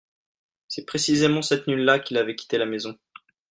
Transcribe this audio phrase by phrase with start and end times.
[0.67, 2.97] c'est précisément cette nuit-là qu'il avait quitté la maison.